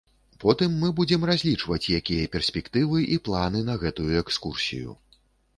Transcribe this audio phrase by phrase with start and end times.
[0.43, 4.99] Потым мы будзем разлічваць, якія перспектывы і планы на гэтую экскурсію.